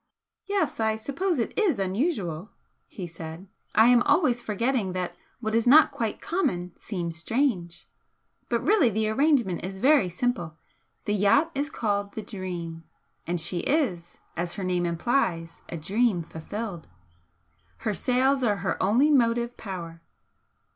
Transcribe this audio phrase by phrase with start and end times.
[0.47, 2.49] "Yes, I suppose it is unusual,"
[2.87, 7.87] he said "I am always forgetting that what is not quite common seems strange!
[8.49, 10.57] But really the arrangement is very simple.
[11.05, 12.83] The yacht is called the 'Dream'
[13.27, 16.87] and she is, as her name implies, a 'dream' fulfilled.
[17.85, 20.01] Her sails are her only motive power.